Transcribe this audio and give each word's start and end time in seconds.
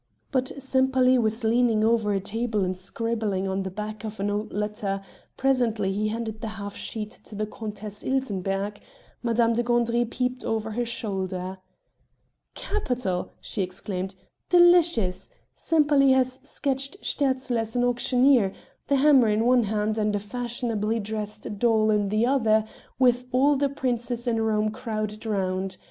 But 0.31 0.51
Sempaly 0.57 1.19
was 1.19 1.43
leaning 1.43 1.83
over 1.83 2.11
a 2.11 2.19
table 2.19 2.65
and 2.65 2.75
scribbling 2.75 3.47
on 3.47 3.61
the 3.61 3.69
back 3.69 4.03
of 4.03 4.19
an 4.19 4.31
old 4.31 4.51
letter; 4.51 4.99
presently 5.37 5.91
he 5.93 6.07
handed 6.07 6.41
the 6.41 6.47
half 6.57 6.75
sheet 6.75 7.11
to 7.25 7.35
the 7.35 7.45
Countess 7.45 8.01
Ilsenbergh; 8.03 8.79
Madame 9.21 9.53
de 9.53 9.61
Gandry 9.61 10.03
peeped 10.09 10.43
over 10.43 10.71
her 10.71 10.85
shoulder. 10.85 11.59
"Capital!" 12.55 13.31
she 13.39 13.61
exclaimed, 13.61 14.15
"delicious!" 14.49 15.29
Sempaly 15.53 16.13
had 16.13 16.25
sketched 16.25 16.97
Sterzl 17.03 17.55
as 17.59 17.75
an 17.75 17.83
auctioneer, 17.83 18.53
the 18.87 18.95
hammer 18.95 19.27
in 19.27 19.45
one 19.45 19.65
hand 19.65 19.99
and 19.99 20.15
a 20.15 20.19
fashionably 20.19 20.99
dressed 20.99 21.59
doll 21.59 21.91
in 21.91 22.09
the 22.09 22.25
other, 22.25 22.65
with 22.97 23.25
all 23.31 23.55
the 23.55 23.69
Princes 23.69 24.25
in 24.25 24.41
Rome 24.41 24.71
crowded 24.71 25.27
round. 25.27 25.77